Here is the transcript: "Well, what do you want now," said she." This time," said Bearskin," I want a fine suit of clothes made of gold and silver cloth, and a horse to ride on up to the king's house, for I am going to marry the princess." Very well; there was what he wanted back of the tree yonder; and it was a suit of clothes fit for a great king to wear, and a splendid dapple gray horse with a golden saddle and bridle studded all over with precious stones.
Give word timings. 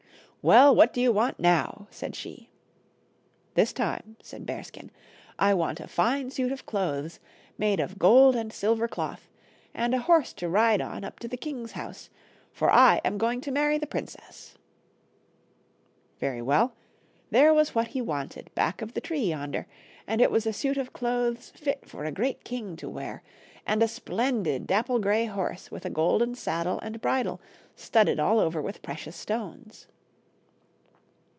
"Well, 0.51 0.75
what 0.75 0.91
do 0.91 0.99
you 0.99 1.11
want 1.11 1.39
now," 1.39 1.87
said 1.91 2.15
she." 2.15 2.49
This 3.53 3.71
time," 3.73 4.17
said 4.23 4.43
Bearskin," 4.47 4.89
I 5.47 5.53
want 5.53 5.79
a 5.79 5.87
fine 5.87 6.31
suit 6.31 6.51
of 6.51 6.65
clothes 6.65 7.19
made 7.59 7.79
of 7.79 7.99
gold 7.99 8.35
and 8.35 8.51
silver 8.51 8.87
cloth, 8.87 9.29
and 9.71 9.93
a 9.93 9.99
horse 9.99 10.33
to 10.33 10.49
ride 10.49 10.81
on 10.81 11.03
up 11.03 11.19
to 11.19 11.27
the 11.27 11.37
king's 11.37 11.73
house, 11.73 12.09
for 12.51 12.71
I 12.71 13.01
am 13.05 13.19
going 13.19 13.39
to 13.41 13.51
marry 13.51 13.77
the 13.77 13.85
princess." 13.85 14.55
Very 16.19 16.41
well; 16.41 16.73
there 17.29 17.53
was 17.53 17.75
what 17.75 17.89
he 17.89 18.01
wanted 18.01 18.49
back 18.55 18.81
of 18.81 18.95
the 18.95 18.99
tree 19.01 19.25
yonder; 19.29 19.67
and 20.07 20.21
it 20.21 20.31
was 20.31 20.47
a 20.47 20.53
suit 20.53 20.79
of 20.79 20.91
clothes 20.91 21.51
fit 21.55 21.87
for 21.87 22.03
a 22.03 22.11
great 22.11 22.43
king 22.43 22.75
to 22.77 22.89
wear, 22.89 23.21
and 23.67 23.83
a 23.83 23.87
splendid 23.87 24.65
dapple 24.65 24.97
gray 24.97 25.25
horse 25.25 25.69
with 25.69 25.85
a 25.85 25.91
golden 25.91 26.33
saddle 26.33 26.79
and 26.79 26.99
bridle 26.99 27.39
studded 27.75 28.19
all 28.19 28.39
over 28.39 28.59
with 28.59 28.81
precious 28.81 29.15
stones. 29.15 29.85